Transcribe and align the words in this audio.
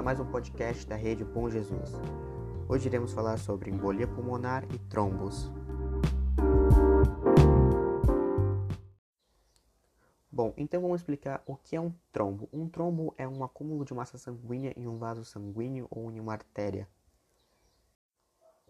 a 0.00 0.02
mais 0.02 0.18
um 0.18 0.24
podcast 0.24 0.86
da 0.86 0.96
rede 0.96 1.22
Bom 1.22 1.50
Jesus. 1.50 1.92
Hoje 2.66 2.88
iremos 2.88 3.12
falar 3.12 3.36
sobre 3.36 3.70
embolia 3.70 4.08
pulmonar 4.08 4.64
e 4.72 4.78
trombos. 4.78 5.52
Bom, 10.32 10.54
então 10.56 10.80
vamos 10.80 11.02
explicar 11.02 11.42
o 11.44 11.54
que 11.54 11.76
é 11.76 11.80
um 11.82 11.92
trombo. 12.10 12.48
Um 12.50 12.66
trombo 12.66 13.14
é 13.18 13.28
um 13.28 13.44
acúmulo 13.44 13.84
de 13.84 13.92
massa 13.92 14.16
sanguínea 14.16 14.72
em 14.74 14.86
um 14.86 14.96
vaso 14.96 15.22
sanguíneo 15.22 15.86
ou 15.90 16.10
em 16.10 16.18
uma 16.18 16.32
artéria. 16.32 16.88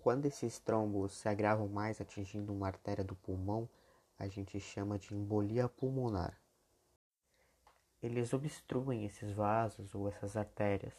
Quando 0.03 0.27
esses 0.27 0.59
trombos 0.59 1.13
se 1.13 1.29
agravam 1.29 1.69
mais, 1.69 2.01
atingindo 2.01 2.53
uma 2.53 2.67
artéria 2.67 3.05
do 3.05 3.15
pulmão, 3.15 3.69
a 4.19 4.27
gente 4.27 4.59
chama 4.59 4.99
de 4.99 5.15
embolia 5.15 5.69
pulmonar 5.69 6.37
eles 8.03 8.33
obstruem 8.33 9.05
esses 9.05 9.31
vasos 9.33 9.95
ou 9.95 10.09
essas 10.09 10.37
artérias. 10.37 10.95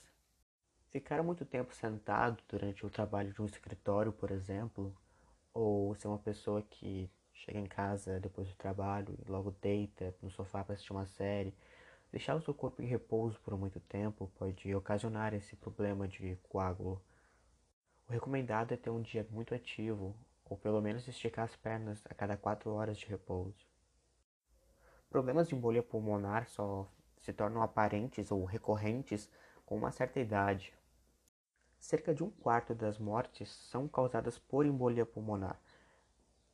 Ficar 0.91 1.23
muito 1.23 1.45
tempo 1.45 1.73
sentado 1.73 2.43
durante 2.49 2.85
o 2.85 2.89
trabalho 2.89 3.31
de 3.31 3.41
um 3.41 3.45
escritório, 3.45 4.11
por 4.11 4.29
exemplo, 4.29 4.93
ou 5.53 5.95
ser 5.95 6.09
uma 6.09 6.19
pessoa 6.19 6.61
que 6.61 7.09
chega 7.33 7.57
em 7.57 7.65
casa 7.65 8.19
depois 8.19 8.49
do 8.49 8.55
trabalho 8.55 9.17
e 9.25 9.31
logo 9.31 9.51
deita 9.61 10.13
no 10.21 10.29
sofá 10.29 10.65
para 10.65 10.73
assistir 10.73 10.91
uma 10.91 11.05
série, 11.05 11.55
deixar 12.11 12.35
o 12.35 12.41
seu 12.41 12.53
corpo 12.53 12.81
em 12.81 12.85
repouso 12.85 13.39
por 13.39 13.57
muito 13.57 13.79
tempo 13.79 14.29
pode 14.35 14.75
ocasionar 14.75 15.33
esse 15.33 15.55
problema 15.55 16.09
de 16.09 16.37
coágulo. 16.49 17.01
O 18.05 18.11
recomendado 18.11 18.73
é 18.73 18.77
ter 18.77 18.89
um 18.89 19.01
dia 19.01 19.25
muito 19.31 19.55
ativo, 19.55 20.13
ou 20.43 20.57
pelo 20.57 20.81
menos 20.81 21.07
esticar 21.07 21.45
as 21.45 21.55
pernas 21.55 22.03
a 22.09 22.13
cada 22.13 22.35
4 22.35 22.69
horas 22.69 22.97
de 22.97 23.05
repouso. 23.05 23.65
Problemas 25.09 25.47
de 25.47 25.55
embolia 25.55 25.81
pulmonar 25.81 26.49
só 26.49 26.85
se 27.21 27.31
tornam 27.31 27.61
aparentes 27.61 28.29
ou 28.29 28.43
recorrentes 28.43 29.31
com 29.65 29.77
uma 29.77 29.93
certa 29.93 30.19
idade. 30.19 30.73
Cerca 31.81 32.13
de 32.13 32.23
um 32.23 32.29
quarto 32.29 32.75
das 32.75 32.99
mortes 32.99 33.49
são 33.49 33.87
causadas 33.87 34.37
por 34.37 34.67
embolia 34.67 35.03
pulmonar. 35.03 35.59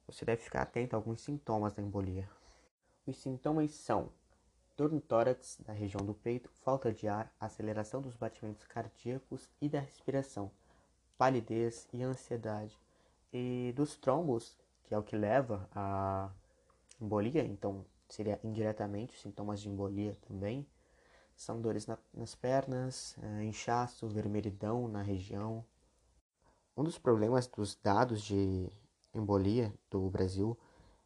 Você 0.08 0.24
deve 0.24 0.42
ficar 0.42 0.62
atento 0.62 0.96
a 0.96 0.98
alguns 0.98 1.20
sintomas 1.20 1.74
da 1.74 1.84
embolia. 1.84 2.30
Os 3.06 3.18
sintomas 3.18 3.72
são 3.72 4.10
dor 4.78 4.90
no 4.90 5.02
tórax, 5.02 5.60
na 5.68 5.74
região 5.74 6.04
do 6.04 6.14
peito, 6.14 6.50
falta 6.64 6.94
de 6.94 7.10
ar, 7.10 7.32
aceleração 7.38 8.02
dos 8.02 8.16
batimentos 8.16 8.66
cardíacos 8.66 9.50
e 9.62 9.68
da 9.68 9.82
respiração, 9.82 10.50
palidez 11.18 11.90
e 11.92 12.02
ansiedade. 12.02 12.80
E 13.34 13.74
dos 13.76 13.98
trombos, 13.98 14.58
que 14.86 14.94
é 14.94 14.98
o 14.98 15.04
que 15.04 15.18
leva 15.18 15.70
à 15.76 16.32
embolia, 17.02 17.44
então 17.44 17.86
seria 18.08 18.40
indiretamente 18.46 19.20
sintomas 19.20 19.60
de 19.60 19.68
embolia 19.68 20.18
também. 20.22 20.66
São 21.38 21.62
dores 21.62 21.86
na, 21.86 22.00
nas 22.16 22.34
pernas, 22.34 23.16
é, 23.22 23.44
inchaço, 23.44 24.08
vermelhidão 24.08 24.88
na 24.88 25.04
região. 25.04 25.64
Um 26.76 26.84
dos 26.84 26.98
problemas 26.98 27.46
dos 27.46 27.76
dados 27.76 28.24
de 28.24 28.68
embolia 29.14 29.72
do 29.90 30.10
Brasil 30.10 30.58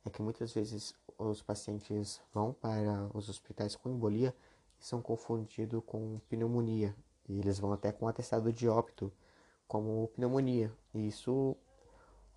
é 0.05 0.09
que 0.09 0.21
muitas 0.21 0.53
vezes 0.53 0.95
os 1.17 1.41
pacientes 1.41 2.21
vão 2.33 2.53
para 2.53 3.09
os 3.13 3.27
hospitais 3.27 3.75
com 3.75 3.89
embolia 3.89 4.33
e 4.79 4.85
são 4.85 5.01
confundidos 5.01 5.83
com 5.85 6.21
pneumonia. 6.29 6.95
E 7.27 7.37
eles 7.37 7.59
vão 7.59 7.73
até 7.73 7.91
com 7.91 8.07
atestado 8.07 8.53
de 8.53 8.69
óbito 8.69 9.11
como 9.67 10.07
pneumonia. 10.15 10.71
E 10.93 11.09
isso 11.09 11.57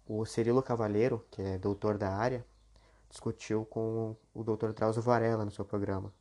o 0.04 0.24
Cirilo 0.26 0.64
Cavaleiro, 0.64 1.24
que 1.30 1.40
é 1.40 1.58
doutor 1.58 1.96
da 1.96 2.12
área, 2.12 2.44
discutiu 3.08 3.64
com 3.64 4.16
o 4.34 4.42
Dr. 4.42 4.72
Drauzio 4.72 5.00
Varela 5.00 5.44
no 5.44 5.52
seu 5.52 5.64
programa. 5.64 6.12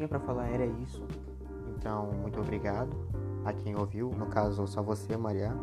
Tinha 0.00 0.08
para 0.08 0.20
falar 0.20 0.48
era 0.48 0.64
isso. 0.64 1.04
Então, 1.76 2.10
muito 2.22 2.40
obrigado 2.40 2.90
a 3.44 3.52
quem 3.52 3.76
ouviu, 3.76 4.10
no 4.10 4.26
caso 4.26 4.66
só 4.66 4.82
você, 4.82 5.14
Maria. 5.14 5.54